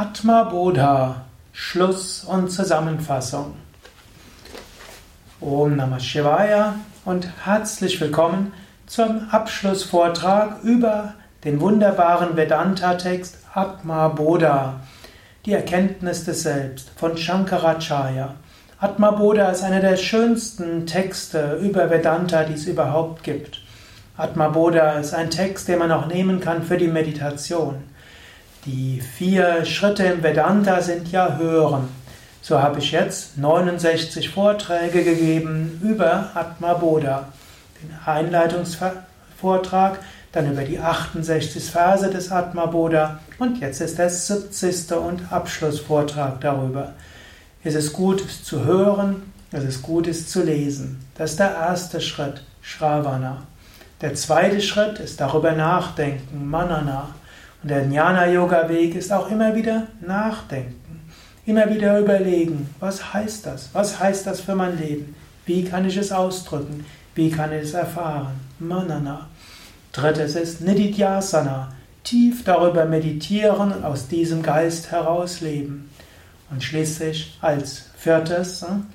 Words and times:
Atma 0.00 0.44
Bodha, 0.44 1.22
Schluss 1.50 2.22
und 2.22 2.50
Zusammenfassung. 2.50 3.56
Om 5.40 5.74
Namah 5.74 5.98
Shivaya 5.98 6.76
und 7.04 7.26
herzlich 7.44 8.00
willkommen 8.00 8.52
zum 8.86 9.26
Abschlussvortrag 9.32 10.62
über 10.62 11.14
den 11.42 11.60
wunderbaren 11.60 12.36
Vedanta-Text 12.36 13.38
Atma 13.52 14.06
Bodha, 14.06 14.78
die 15.44 15.54
Erkenntnis 15.54 16.24
des 16.24 16.44
Selbst 16.44 16.90
von 16.94 17.16
Shankaracharya. 17.16 18.36
Atma 18.78 19.10
Bodha 19.10 19.50
ist 19.50 19.64
einer 19.64 19.80
der 19.80 19.96
schönsten 19.96 20.86
Texte 20.86 21.58
über 21.60 21.90
Vedanta, 21.90 22.44
die 22.44 22.54
es 22.54 22.66
überhaupt 22.66 23.24
gibt. 23.24 23.62
Atma 24.16 24.46
Bodha 24.46 24.92
ist 24.92 25.12
ein 25.12 25.30
Text, 25.30 25.66
den 25.66 25.80
man 25.80 25.90
auch 25.90 26.06
nehmen 26.06 26.38
kann 26.38 26.62
für 26.62 26.76
die 26.76 26.86
Meditation. 26.86 27.82
Die 28.64 29.00
vier 29.00 29.64
Schritte 29.64 30.04
im 30.04 30.22
Vedanta 30.22 30.80
sind 30.80 31.12
ja 31.12 31.36
Hören. 31.36 31.88
So 32.42 32.60
habe 32.60 32.80
ich 32.80 32.92
jetzt 32.92 33.38
69 33.38 34.30
Vorträge 34.30 35.04
gegeben 35.04 35.80
über 35.82 36.30
Atma 36.34 36.74
Bodha. 36.74 37.28
Den 37.82 37.94
Einleitungsvortrag, 38.04 40.00
dann 40.32 40.50
über 40.50 40.62
die 40.62 40.78
68 40.78 41.70
Verse 41.70 42.10
des 42.10 42.32
Atma 42.32 42.66
Bodha 42.66 43.20
und 43.38 43.60
jetzt 43.60 43.80
ist 43.80 43.98
der 43.98 44.10
70. 44.10 44.92
und 44.92 45.32
Abschlussvortrag 45.32 46.40
darüber. 46.40 46.94
Es 47.62 47.74
ist 47.74 47.92
gut, 47.92 48.24
es 48.24 48.44
zu 48.44 48.64
hören, 48.64 49.32
es 49.52 49.64
ist 49.64 49.82
gut, 49.82 50.06
es 50.06 50.28
zu 50.28 50.42
lesen. 50.42 51.04
Das 51.16 51.32
ist 51.32 51.40
der 51.40 51.54
erste 51.54 52.00
Schritt, 52.00 52.42
Shravana. 52.60 53.42
Der 54.00 54.14
zweite 54.14 54.60
Schritt 54.60 54.98
ist 54.98 55.20
darüber 55.20 55.52
nachdenken, 55.52 56.48
Manana. 56.48 57.08
Und 57.62 57.70
der 57.70 57.84
Jnana-Yoga-Weg 57.84 58.94
ist 58.94 59.12
auch 59.12 59.30
immer 59.30 59.54
wieder 59.54 59.88
nachdenken. 60.00 61.00
Immer 61.44 61.68
wieder 61.70 61.98
überlegen, 61.98 62.68
was 62.78 63.12
heißt 63.14 63.46
das? 63.46 63.70
Was 63.72 63.98
heißt 63.98 64.26
das 64.26 64.40
für 64.40 64.54
mein 64.54 64.78
Leben? 64.78 65.14
Wie 65.46 65.64
kann 65.64 65.86
ich 65.86 65.96
es 65.96 66.12
ausdrücken? 66.12 66.84
Wie 67.14 67.30
kann 67.30 67.52
ich 67.52 67.62
es 67.62 67.74
erfahren? 67.74 68.34
Manana. 68.58 69.28
Drittes 69.92 70.36
ist 70.36 70.60
Nididhyasana. 70.60 71.72
Tief 72.04 72.44
darüber 72.44 72.84
meditieren 72.84 73.72
und 73.72 73.84
aus 73.84 74.08
diesem 74.08 74.42
Geist 74.42 74.90
heraus 74.90 75.40
leben. 75.40 75.90
Und 76.50 76.62
schließlich 76.62 77.38
als 77.40 77.86
viertes 77.96 78.62
hm, 78.62 78.86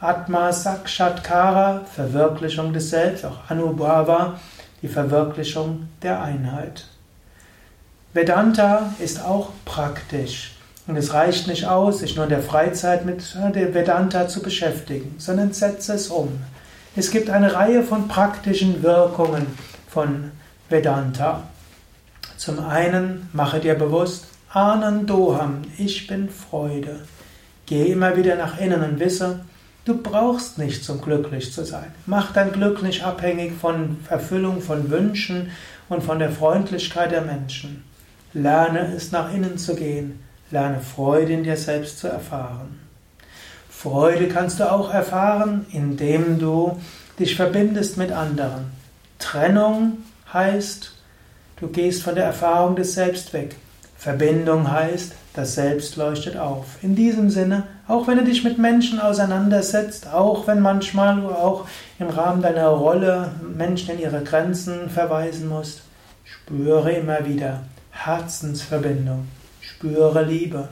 Atma 0.00 0.52
Sakshatkara, 0.52 1.82
Verwirklichung 1.94 2.72
des 2.72 2.90
Selbst, 2.90 3.24
auch 3.24 3.48
Anubhava, 3.48 4.40
die 4.82 4.88
Verwirklichung 4.88 5.88
der 6.02 6.22
Einheit. 6.22 6.86
Vedanta 8.16 8.94
ist 8.98 9.22
auch 9.22 9.50
praktisch. 9.66 10.52
Und 10.86 10.96
es 10.96 11.12
reicht 11.12 11.48
nicht 11.48 11.66
aus, 11.66 11.98
sich 11.98 12.16
nur 12.16 12.24
in 12.24 12.30
der 12.30 12.40
Freizeit 12.40 13.04
mit 13.04 13.36
der 13.54 13.74
Vedanta 13.74 14.26
zu 14.26 14.40
beschäftigen, 14.40 15.16
sondern 15.18 15.52
setze 15.52 15.92
es 15.92 16.08
um. 16.08 16.30
Es 16.96 17.10
gibt 17.10 17.28
eine 17.28 17.52
Reihe 17.52 17.82
von 17.82 18.08
praktischen 18.08 18.82
Wirkungen 18.82 19.46
von 19.86 20.30
Vedanta. 20.70 21.42
Zum 22.38 22.58
einen 22.60 23.28
mache 23.34 23.60
dir 23.60 23.74
bewusst, 23.74 24.28
Anandoham, 24.48 25.60
ich 25.76 26.06
bin 26.06 26.30
Freude. 26.30 27.00
Gehe 27.66 27.84
immer 27.84 28.16
wieder 28.16 28.36
nach 28.36 28.58
innen 28.58 28.82
und 28.82 28.98
wisse, 28.98 29.40
Du 29.84 30.02
brauchst 30.02 30.56
nichts, 30.58 30.88
um 30.88 31.02
glücklich 31.02 31.52
zu 31.52 31.64
sein. 31.64 31.92
Mach 32.06 32.32
dein 32.32 32.50
Glück 32.50 32.82
nicht 32.82 33.04
abhängig 33.04 33.52
von 33.60 33.98
Erfüllung 34.08 34.60
von 34.60 34.90
Wünschen 34.90 35.50
und 35.90 36.02
von 36.02 36.18
der 36.18 36.30
Freundlichkeit 36.32 37.12
der 37.12 37.20
Menschen. 37.20 37.84
Lerne 38.36 38.92
es, 38.94 39.12
nach 39.12 39.32
innen 39.32 39.56
zu 39.56 39.74
gehen. 39.74 40.22
Lerne 40.50 40.80
Freude 40.80 41.32
in 41.32 41.42
dir 41.42 41.56
selbst 41.56 41.98
zu 41.98 42.08
erfahren. 42.08 42.80
Freude 43.70 44.28
kannst 44.28 44.60
du 44.60 44.70
auch 44.70 44.92
erfahren, 44.92 45.64
indem 45.72 46.38
du 46.38 46.78
dich 47.18 47.34
verbindest 47.34 47.96
mit 47.96 48.12
anderen. 48.12 48.72
Trennung 49.18 50.04
heißt, 50.34 50.92
du 51.60 51.68
gehst 51.68 52.02
von 52.02 52.14
der 52.14 52.24
Erfahrung 52.24 52.76
des 52.76 52.92
Selbst 52.92 53.32
weg. 53.32 53.56
Verbindung 53.96 54.70
heißt, 54.70 55.12
das 55.32 55.54
Selbst 55.54 55.96
leuchtet 55.96 56.36
auf. 56.36 56.66
In 56.82 56.94
diesem 56.94 57.30
Sinne, 57.30 57.62
auch 57.88 58.06
wenn 58.06 58.18
du 58.18 58.24
dich 58.24 58.44
mit 58.44 58.58
Menschen 58.58 59.00
auseinandersetzt, 59.00 60.12
auch 60.12 60.46
wenn 60.46 60.60
manchmal 60.60 61.22
du 61.22 61.28
auch 61.28 61.66
im 61.98 62.10
Rahmen 62.10 62.42
deiner 62.42 62.68
Rolle 62.68 63.30
Menschen 63.56 63.94
in 63.94 64.00
ihre 64.00 64.22
Grenzen 64.22 64.90
verweisen 64.90 65.48
musst, 65.48 65.80
spüre 66.24 66.92
immer 66.92 67.24
wieder 67.24 67.62
Herzensverbindung, 67.96 69.26
spüre 69.60 70.22
Liebe. 70.24 70.68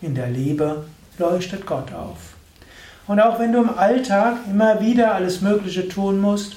In 0.00 0.14
der 0.14 0.28
Liebe 0.28 0.84
leuchtet 1.18 1.66
Gott 1.66 1.92
auf. 1.92 2.18
Und 3.06 3.20
auch 3.20 3.38
wenn 3.38 3.52
du 3.52 3.62
im 3.62 3.76
Alltag 3.76 4.36
immer 4.48 4.80
wieder 4.80 5.14
alles 5.14 5.40
Mögliche 5.40 5.88
tun 5.88 6.20
musst, 6.20 6.56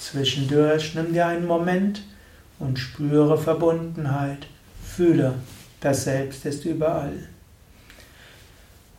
zwischendurch 0.00 0.94
nimm 0.94 1.12
dir 1.12 1.26
einen 1.26 1.46
Moment 1.46 2.02
und 2.58 2.78
spüre 2.78 3.38
Verbundenheit, 3.38 4.46
fühle 4.84 5.34
das 5.80 6.04
Selbst 6.04 6.46
ist 6.46 6.64
überall. 6.64 7.14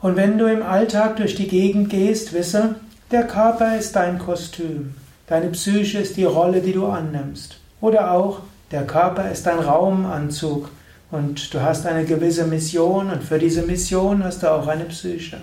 Und 0.02 0.18
wenn 0.18 0.38
du 0.38 0.52
im 0.52 0.62
Alltag 0.62 1.16
durch 1.16 1.36
die 1.36 1.48
Gegend 1.48 1.90
gehst, 1.90 2.34
wisse, 2.34 2.76
der 3.12 3.26
Körper 3.26 3.78
ist 3.78 3.96
dein 3.96 4.20
Kostüm, 4.20 4.96
deine 5.28 5.50
Psyche 5.50 6.00
ist 6.00 6.18
die 6.18 6.26
Rolle, 6.26 6.62
die 6.62 6.74
du 6.74 6.88
annimmst. 6.88 7.58
Oder 7.80 8.12
auch, 8.12 8.42
der 8.72 8.86
Körper 8.86 9.30
ist 9.32 9.46
dein 9.46 9.60
Raumanzug 9.60 10.70
und 11.12 11.54
du 11.54 11.62
hast 11.62 11.86
eine 11.86 12.06
gewisse 12.06 12.46
Mission 12.46 13.12
und 13.12 13.24
für 13.24 13.38
diese 13.38 13.62
Mission 13.62 14.24
hast 14.24 14.44
du 14.44 14.52
auch 14.52 14.68
eine 14.68 14.86
Psyche. 14.86 15.38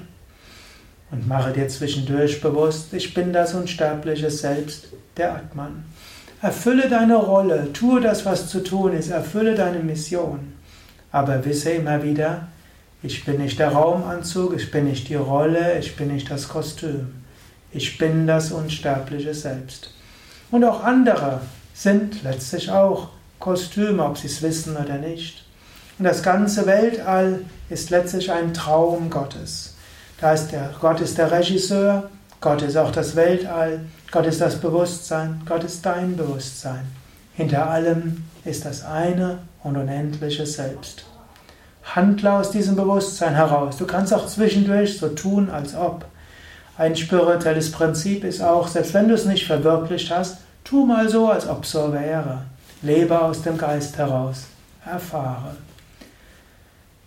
Und 1.13 1.27
mache 1.27 1.53
dir 1.53 1.69
zwischendurch 1.69 2.41
bewusst, 2.41 2.93
ich 2.93 3.15
bin 3.15 3.33
das 3.33 3.55
unsterbliche 3.55 4.31
Selbst, 4.31 4.89
der 5.17 5.35
Atman. 5.35 5.85
Erfülle 6.43 6.89
deine 6.89 7.17
Rolle, 7.17 7.73
tue 7.73 8.01
das, 8.01 8.25
was 8.25 8.49
zu 8.49 8.63
tun 8.63 8.93
ist, 8.95 9.11
erfülle 9.11 9.55
deine 9.55 9.81
Mission. 9.81 10.53
Aber 11.13 11.45
wisse 11.45 11.71
immer 11.71 12.03
wieder, 12.03 12.49
ich 13.03 13.25
bin 13.25 13.39
nicht 13.39 13.59
der 13.59 13.71
Raumanzug, 13.71 14.55
ich 14.57 14.71
bin 14.71 14.85
nicht 14.85 15.09
die 15.09 15.15
Rolle, 15.15 15.79
ich 15.79 15.97
bin 15.97 16.09
nicht 16.09 16.31
das 16.31 16.49
Kostüm. 16.49 17.09
Ich 17.73 17.99
bin 17.99 18.27
das 18.27 18.53
unsterbliche 18.53 19.35
Selbst. 19.35 19.95
Und 20.51 20.65
auch 20.65 20.83
andere 20.83 21.41
sind 21.81 22.23
letztlich 22.25 22.71
auch 22.71 23.09
Kostüme, 23.39 24.05
ob 24.05 24.19
sie 24.19 24.27
es 24.27 24.43
wissen 24.43 24.77
oder 24.77 24.99
nicht. 24.99 25.45
Und 25.99 26.05
das 26.05 26.23
ganze 26.23 26.67
Weltall 26.67 27.41
ist 27.71 27.89
letztlich 27.89 28.31
ein 28.31 28.53
Traum 28.53 29.09
Gottes. 29.09 29.77
Da 30.21 30.35
ist 30.35 30.49
der, 30.49 30.75
Gott 30.79 31.01
ist 31.01 31.17
der 31.17 31.33
Regisseur, 31.33 32.11
Gott 32.43 32.61
ist 32.61 32.77
auch 32.77 32.93
das 32.93 33.17
Weltall, 33.17 33.81
Gott 34.13 34.27
ist 34.27 34.43
das 34.43 34.57
Bewusstsein, 34.57 35.41
Gott 35.47 35.65
ist 35.65 35.87
dein 35.87 36.19
Bewusstsein. 36.19 36.87
Hinter 37.33 37.71
allem 37.71 38.25
ist 38.45 38.67
das 38.67 38.85
eine 38.85 39.39
und 39.63 39.79
unendliche 39.79 40.45
Selbst. 40.45 41.07
Handle 41.83 42.31
aus 42.31 42.51
diesem 42.51 42.77
Bewusstsein 42.77 43.35
heraus. 43.35 43.79
Du 43.79 43.87
kannst 43.87 44.13
auch 44.13 44.27
zwischendurch 44.27 44.99
so 44.99 45.09
tun, 45.09 45.49
als 45.49 45.75
ob. 45.75 46.05
Ein 46.77 46.95
spirituelles 46.95 47.73
Prinzip 47.73 48.25
ist 48.25 48.43
auch, 48.43 48.69
selbst 48.69 48.93
wenn 48.93 49.09
du 49.09 49.15
es 49.15 49.25
nicht 49.25 49.47
verwirklicht 49.47 50.11
hast, 50.11 50.37
tu 50.71 50.87
mal 50.87 51.09
so, 51.09 51.29
als 51.29 51.49
ob 51.49 51.67
so 51.67 51.93
wäre. 51.93 52.43
Lebe 52.83 53.21
aus 53.21 53.43
dem 53.43 53.59
Geist 53.59 53.99
heraus. 53.99 54.45
Erfahre. 54.87 55.57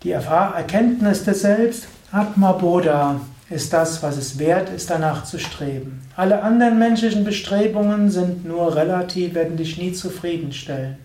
Die 0.03 0.11
Erkenntnis 0.11 1.23
des 1.23 1.41
Selbst, 1.41 1.87
Atma 2.11 2.51
Bodha, 2.51 3.21
ist 3.49 3.71
das, 3.71 4.03
was 4.03 4.17
es 4.17 4.37
wert 4.37 4.69
ist, 4.69 4.89
danach 4.89 5.23
zu 5.23 5.39
streben. 5.39 6.01
Alle 6.17 6.43
anderen 6.43 6.77
menschlichen 6.77 7.23
Bestrebungen 7.23 8.11
sind 8.11 8.45
nur 8.45 8.75
relativ, 8.75 9.33
werden 9.33 9.55
dich 9.55 9.77
nie 9.77 9.93
zufriedenstellen. 9.93 10.97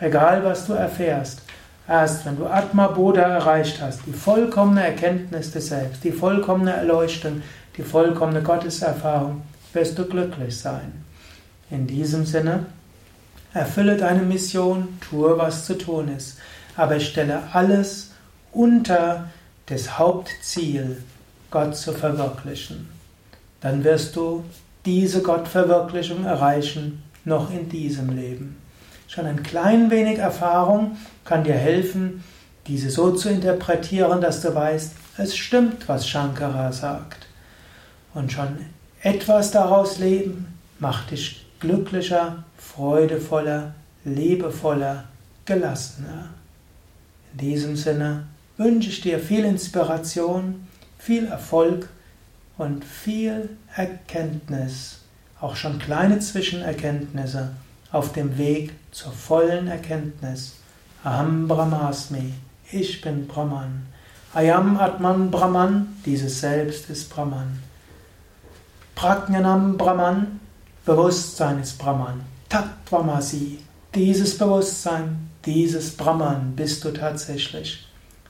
Egal, 0.00 0.42
was 0.42 0.66
du 0.66 0.72
erfährst. 0.72 1.42
Erst 1.86 2.24
wenn 2.24 2.38
du 2.38 2.46
Atma 2.46 2.88
Bodha 2.88 3.22
erreicht 3.22 3.80
hast, 3.82 4.00
die 4.06 4.12
vollkommene 4.12 4.84
Erkenntnis 4.84 5.52
des 5.52 5.68
Selbst, 5.68 6.02
die 6.02 6.12
vollkommene 6.12 6.72
Erleuchtung, 6.72 7.42
die 7.76 7.82
vollkommene 7.82 8.42
Gotteserfahrung, 8.42 9.42
wirst 9.74 9.98
du 9.98 10.06
glücklich 10.06 10.58
sein. 10.58 11.05
In 11.70 11.86
diesem 11.86 12.24
Sinne, 12.24 12.66
erfülle 13.52 13.96
deine 13.96 14.22
Mission, 14.22 14.98
tue, 15.00 15.36
was 15.36 15.64
zu 15.64 15.76
tun 15.76 16.08
ist, 16.14 16.38
aber 16.76 17.00
stelle 17.00 17.42
alles 17.52 18.12
unter 18.52 19.30
das 19.66 19.98
Hauptziel, 19.98 21.02
Gott 21.50 21.76
zu 21.76 21.92
verwirklichen. 21.92 22.88
Dann 23.60 23.82
wirst 23.82 24.14
du 24.14 24.44
diese 24.84 25.22
Gottverwirklichung 25.22 26.24
erreichen, 26.24 27.02
noch 27.24 27.50
in 27.50 27.68
diesem 27.68 28.14
Leben. 28.14 28.56
Schon 29.08 29.26
ein 29.26 29.42
klein 29.42 29.90
wenig 29.90 30.18
Erfahrung 30.18 30.96
kann 31.24 31.42
dir 31.42 31.54
helfen, 31.54 32.22
diese 32.66 32.90
so 32.90 33.12
zu 33.12 33.28
interpretieren, 33.28 34.20
dass 34.20 34.40
du 34.42 34.54
weißt, 34.54 34.92
es 35.18 35.36
stimmt, 35.36 35.88
was 35.88 36.08
Shankara 36.08 36.72
sagt. 36.72 37.26
Und 38.14 38.32
schon 38.32 38.58
etwas 39.02 39.50
daraus 39.50 39.98
leben 39.98 40.58
macht 40.78 41.10
dich 41.10 41.45
glücklicher, 41.60 42.44
freudevoller, 42.58 43.74
liebevoller, 44.04 45.04
gelassener. 45.44 46.30
In 47.32 47.38
diesem 47.38 47.76
Sinne, 47.76 48.24
wünsche 48.56 48.88
ich 48.88 49.00
dir 49.00 49.18
viel 49.18 49.44
Inspiration, 49.44 50.66
viel 50.98 51.26
Erfolg 51.26 51.88
und 52.58 52.84
viel 52.84 53.50
Erkenntnis, 53.74 55.00
auch 55.40 55.56
schon 55.56 55.78
kleine 55.78 56.18
Zwischenerkenntnisse 56.18 57.50
auf 57.92 58.12
dem 58.12 58.38
Weg 58.38 58.72
zur 58.90 59.12
vollen 59.12 59.68
Erkenntnis. 59.68 60.56
Aham 61.04 61.46
Brahmasmi, 61.46 62.32
ich 62.72 63.00
bin 63.00 63.26
Brahman. 63.26 63.86
Ayam 64.34 64.76
Atman 64.76 65.30
Brahman, 65.30 65.96
dieses 66.04 66.40
Selbst 66.40 66.90
ist 66.90 67.10
Brahman. 67.10 67.60
Prajnanam 68.94 69.76
Brahman, 69.76 70.40
Bewusstsein 70.86 71.58
ist 71.62 71.78
Brahman. 71.78 72.20
Tattvamasi, 72.48 73.58
dieses 73.92 74.38
Bewusstsein, 74.38 75.30
dieses 75.44 75.96
Brahman 75.96 76.52
bist 76.54 76.84
du 76.84 76.92
tatsächlich. 76.92 77.88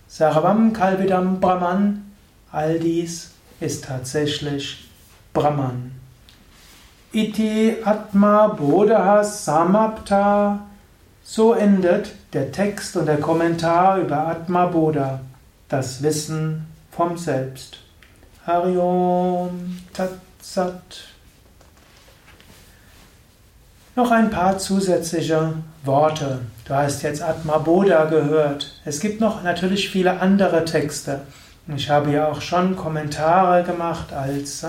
Sarvam 0.08 0.72
Kalvidam 0.72 1.38
Brahman, 1.38 2.12
all 2.50 2.78
dies 2.78 3.32
ist 3.60 3.84
tatsächlich 3.84 4.88
Brahman. 5.34 5.92
Iti 7.12 7.76
Atma 7.84 8.48
Bodha 8.48 9.22
Samapta. 9.22 10.60
So 11.22 11.52
endet 11.52 12.12
der 12.32 12.52
Text 12.52 12.96
und 12.96 13.04
der 13.04 13.20
Kommentar 13.20 13.98
über 13.98 14.28
Atma 14.28 14.64
Bodha, 14.64 15.20
das 15.68 16.02
Wissen 16.02 16.66
vom 16.90 17.18
Selbst. 17.18 17.80
Hariom 18.46 19.78
Tat 19.92 20.12
Sat. 20.40 21.15
Noch 23.96 24.10
ein 24.10 24.28
paar 24.28 24.58
zusätzliche 24.58 25.54
Worte. 25.82 26.40
Du 26.68 26.74
hast 26.74 27.02
jetzt 27.02 27.22
Atma 27.22 27.56
Bodha 27.56 28.04
gehört. 28.04 28.78
Es 28.84 29.00
gibt 29.00 29.22
noch 29.22 29.42
natürlich 29.42 29.88
viele 29.88 30.20
andere 30.20 30.66
Texte. 30.66 31.22
Ich 31.74 31.88
habe 31.88 32.12
ja 32.12 32.28
auch 32.28 32.42
schon 32.42 32.76
Kommentare 32.76 33.62
gemacht, 33.62 34.12
als, 34.12 34.64
äh, 34.64 34.68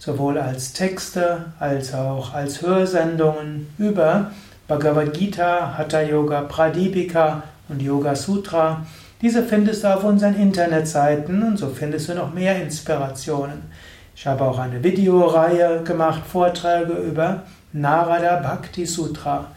sowohl 0.00 0.38
als 0.38 0.72
Texte 0.72 1.44
als 1.60 1.94
auch 1.94 2.34
als 2.34 2.60
Hörsendungen 2.60 3.68
über 3.78 4.32
Bhagavad 4.66 5.14
Gita, 5.14 5.78
Hatha 5.78 6.00
Yoga 6.00 6.40
Pradipika 6.40 7.44
und 7.68 7.80
Yoga 7.80 8.16
Sutra. 8.16 8.84
Diese 9.22 9.44
findest 9.44 9.84
du 9.84 9.94
auf 9.94 10.02
unseren 10.02 10.34
Internetseiten 10.34 11.44
und 11.44 11.58
so 11.58 11.68
findest 11.68 12.08
du 12.08 12.14
noch 12.14 12.34
mehr 12.34 12.60
Inspirationen. 12.60 13.70
Ich 14.16 14.26
habe 14.26 14.42
auch 14.42 14.58
eine 14.58 14.82
Videoreihe 14.82 15.84
gemacht, 15.84 16.22
Vorträge 16.26 16.94
über 16.94 17.44
Narada 17.72 18.36
Bhakti 18.36 18.86
Sutra 18.86 19.48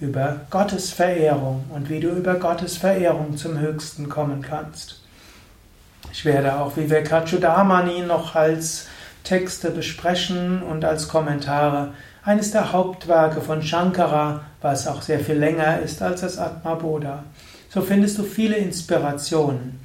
über 0.00 0.40
Gottes 0.50 0.92
Verehrung 0.92 1.64
und 1.70 1.88
wie 1.88 2.00
du 2.00 2.08
über 2.08 2.34
Gottes 2.34 2.76
Verehrung 2.76 3.36
zum 3.36 3.58
Höchsten 3.58 4.08
kommen 4.08 4.42
kannst. 4.42 5.00
Ich 6.12 6.24
werde 6.24 6.56
auch 6.56 6.76
Vivekachudamani 6.76 8.00
noch 8.00 8.34
als 8.34 8.86
Texte 9.22 9.70
besprechen 9.70 10.62
und 10.62 10.84
als 10.84 11.08
Kommentare 11.08 11.92
eines 12.24 12.50
der 12.50 12.72
Hauptwerke 12.72 13.40
von 13.40 13.62
Shankara, 13.62 14.40
was 14.60 14.86
auch 14.86 15.02
sehr 15.02 15.20
viel 15.20 15.36
länger 15.36 15.80
ist 15.80 16.02
als 16.02 16.22
das 16.22 16.38
Atma 16.38 16.74
Bodha. 16.74 17.22
So 17.68 17.82
findest 17.82 18.18
du 18.18 18.24
viele 18.24 18.56
Inspirationen. 18.56 19.78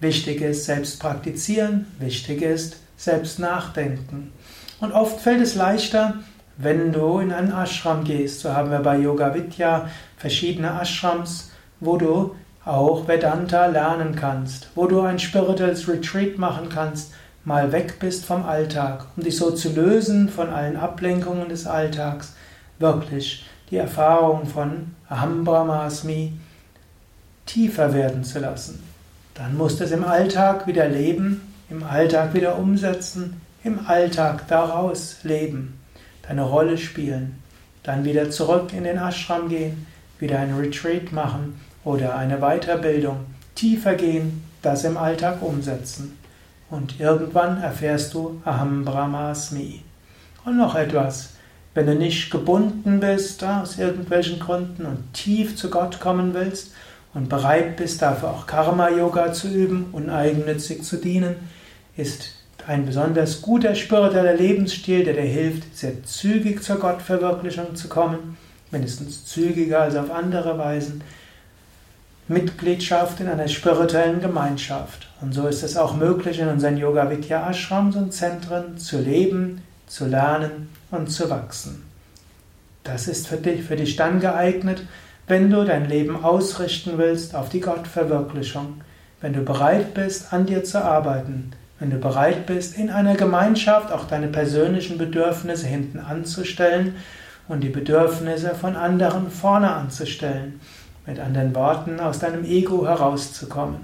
Wichtig 0.00 0.40
ist 0.40 0.66
selbst 0.66 1.00
praktizieren, 1.00 1.86
wichtig 1.98 2.42
ist 2.42 2.76
selbst 2.96 3.38
nachdenken. 3.38 4.32
Und 4.80 4.92
oft 4.92 5.20
fällt 5.20 5.40
es 5.40 5.54
leichter, 5.54 6.14
wenn 6.62 6.92
du 6.92 7.18
in 7.20 7.32
einen 7.32 7.52
Ashram 7.52 8.04
gehst, 8.04 8.40
so 8.40 8.54
haben 8.54 8.70
wir 8.70 8.80
bei 8.80 8.98
Yoga 8.98 9.34
Vidya 9.34 9.88
verschiedene 10.16 10.78
Ashrams, 10.80 11.50
wo 11.80 11.96
du 11.96 12.34
auch 12.64 13.08
Vedanta 13.08 13.66
lernen 13.66 14.14
kannst, 14.14 14.68
wo 14.74 14.86
du 14.86 15.00
ein 15.00 15.18
spirituelles 15.18 15.88
Retreat 15.88 16.36
machen 16.38 16.68
kannst, 16.68 17.14
mal 17.44 17.72
weg 17.72 17.98
bist 17.98 18.26
vom 18.26 18.44
Alltag, 18.44 19.06
um 19.16 19.22
dich 19.22 19.36
so 19.36 19.50
zu 19.50 19.70
lösen 19.70 20.28
von 20.28 20.50
allen 20.50 20.76
Ablenkungen 20.76 21.48
des 21.48 21.66
Alltags, 21.66 22.34
wirklich 22.78 23.46
die 23.70 23.78
Erfahrung 23.78 24.46
von 24.46 24.94
Aham 25.08 25.44
Brahmasmi 25.44 26.34
tiefer 27.46 27.94
werden 27.94 28.22
zu 28.24 28.38
lassen. 28.38 28.82
Dann 29.34 29.56
musst 29.56 29.80
du 29.80 29.84
es 29.84 29.92
im 29.92 30.04
Alltag 30.04 30.66
wieder 30.66 30.86
leben, 30.86 31.54
im 31.70 31.82
Alltag 31.82 32.34
wieder 32.34 32.58
umsetzen, 32.58 33.40
im 33.64 33.86
Alltag 33.86 34.46
daraus 34.48 35.16
leben 35.22 35.79
eine 36.30 36.42
Rolle 36.42 36.78
spielen, 36.78 37.42
dann 37.82 38.04
wieder 38.04 38.30
zurück 38.30 38.72
in 38.72 38.84
den 38.84 38.98
Ashram 38.98 39.48
gehen, 39.48 39.86
wieder 40.20 40.38
ein 40.38 40.56
Retreat 40.56 41.12
machen 41.12 41.60
oder 41.84 42.16
eine 42.16 42.38
Weiterbildung, 42.38 43.26
tiefer 43.56 43.94
gehen, 43.94 44.44
das 44.62 44.84
im 44.84 44.96
Alltag 44.96 45.42
umsetzen. 45.42 46.16
Und 46.70 47.00
irgendwann 47.00 47.60
erfährst 47.60 48.14
du 48.14 48.40
Aham 48.44 48.84
Brahmasmi. 48.84 49.82
Und 50.44 50.56
noch 50.56 50.76
etwas, 50.76 51.30
wenn 51.74 51.86
du 51.86 51.96
nicht 51.96 52.30
gebunden 52.30 53.00
bist 53.00 53.42
aus 53.42 53.78
irgendwelchen 53.78 54.38
Gründen 54.38 54.86
und 54.86 55.12
tief 55.12 55.56
zu 55.56 55.68
Gott 55.68 55.98
kommen 55.98 56.32
willst 56.32 56.72
und 57.12 57.28
bereit 57.28 57.76
bist, 57.76 58.02
dafür 58.02 58.30
auch 58.30 58.46
Karma-Yoga 58.46 59.32
zu 59.32 59.48
üben, 59.48 59.86
uneigennützig 59.90 60.84
zu 60.84 60.96
dienen, 60.96 61.34
ist 61.96 62.39
ein 62.70 62.86
besonders 62.86 63.42
guter 63.42 63.74
spiritueller 63.74 64.34
Lebensstil, 64.34 65.02
der 65.02 65.14
dir 65.14 65.22
hilft, 65.22 65.76
sehr 65.76 66.04
zügig 66.04 66.62
zur 66.62 66.76
Gottverwirklichung 66.76 67.74
zu 67.74 67.88
kommen, 67.88 68.36
mindestens 68.70 69.24
zügiger 69.26 69.80
als 69.80 69.96
auf 69.96 70.12
andere 70.12 70.56
Weisen. 70.56 71.02
Mitgliedschaft 72.28 73.18
in 73.18 73.26
einer 73.26 73.48
spirituellen 73.48 74.20
Gemeinschaft. 74.20 75.08
Und 75.20 75.34
so 75.34 75.48
ist 75.48 75.64
es 75.64 75.76
auch 75.76 75.96
möglich, 75.96 76.38
in 76.38 76.46
unseren 76.46 76.76
Yoga 76.76 77.10
Vidya 77.10 77.50
Ashrams 77.50 77.96
und 77.96 78.14
Zentren 78.14 78.78
zu 78.78 79.00
leben, 79.00 79.62
zu 79.88 80.06
lernen 80.06 80.68
und 80.92 81.10
zu 81.10 81.28
wachsen. 81.28 81.82
Das 82.84 83.08
ist 83.08 83.26
für 83.26 83.38
dich, 83.38 83.64
für 83.64 83.74
dich 83.74 83.96
dann 83.96 84.20
geeignet, 84.20 84.84
wenn 85.26 85.50
du 85.50 85.64
dein 85.64 85.88
Leben 85.88 86.22
ausrichten 86.22 86.98
willst 86.98 87.34
auf 87.34 87.48
die 87.48 87.60
Gottverwirklichung, 87.60 88.80
wenn 89.20 89.32
du 89.32 89.42
bereit 89.42 89.92
bist, 89.92 90.32
an 90.32 90.46
dir 90.46 90.62
zu 90.62 90.84
arbeiten, 90.84 91.50
wenn 91.80 91.90
du 91.90 91.96
bereit 91.96 92.44
bist, 92.44 92.76
in 92.76 92.90
einer 92.90 93.16
Gemeinschaft 93.16 93.90
auch 93.90 94.06
deine 94.06 94.28
persönlichen 94.28 94.98
Bedürfnisse 94.98 95.66
hinten 95.66 95.98
anzustellen 95.98 96.96
und 97.48 97.62
die 97.62 97.70
Bedürfnisse 97.70 98.54
von 98.54 98.76
anderen 98.76 99.30
vorne 99.30 99.72
anzustellen, 99.72 100.60
mit 101.06 101.18
anderen 101.18 101.54
Worten 101.54 101.98
aus 101.98 102.18
deinem 102.18 102.44
Ego 102.44 102.86
herauszukommen. 102.86 103.78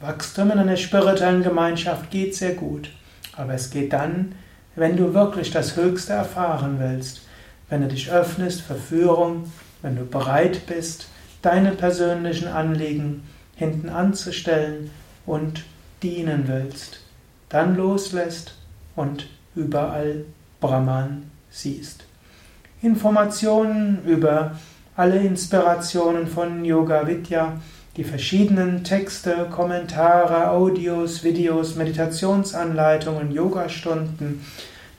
Wachstum 0.00 0.50
in 0.50 0.58
einer 0.58 0.76
spirituellen 0.76 1.44
Gemeinschaft 1.44 2.10
geht 2.10 2.34
sehr 2.34 2.54
gut, 2.54 2.90
aber 3.36 3.54
es 3.54 3.70
geht 3.70 3.92
dann, 3.92 4.34
wenn 4.74 4.96
du 4.96 5.14
wirklich 5.14 5.52
das 5.52 5.76
Höchste 5.76 6.14
erfahren 6.14 6.78
willst, 6.80 7.22
wenn 7.68 7.82
du 7.82 7.88
dich 7.88 8.10
öffnest 8.10 8.62
für 8.62 8.74
Führung, 8.74 9.50
wenn 9.80 9.96
du 9.96 10.04
bereit 10.04 10.66
bist, 10.66 11.08
deine 11.42 11.70
persönlichen 11.70 12.48
Anliegen 12.48 13.22
hinten 13.54 13.88
anzustellen 13.88 14.90
und 15.24 15.64
dienen 16.02 16.44
willst 16.46 17.07
dann 17.48 17.76
loslässt 17.76 18.54
und 18.96 19.28
überall 19.54 20.24
Brahman 20.60 21.30
siehst. 21.50 22.04
Informationen 22.82 24.04
über 24.04 24.56
alle 24.96 25.18
Inspirationen 25.18 26.26
von 26.26 26.64
Yoga 26.64 27.06
Vidya, 27.06 27.60
die 27.96 28.04
verschiedenen 28.04 28.84
Texte, 28.84 29.48
Kommentare, 29.50 30.50
Audios, 30.50 31.24
Videos, 31.24 31.74
Meditationsanleitungen, 31.74 33.32
Yogastunden, 33.32 34.44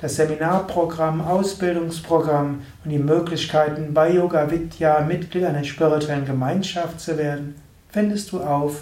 das 0.02 0.16
Seminarprogramm, 0.16 1.22
Ausbildungsprogramm 1.22 2.62
und 2.84 2.92
die 2.92 3.00
Möglichkeiten 3.00 3.94
bei 3.94 4.12
Yoga 4.12 4.50
Vidya 4.50 5.02
Mitglied 5.02 5.44
einer 5.46 5.64
spirituellen 5.64 6.26
Gemeinschaft 6.26 7.00
zu 7.00 7.18
werden, 7.18 7.56
findest 7.90 8.32
du 8.32 8.42
auf 8.42 8.82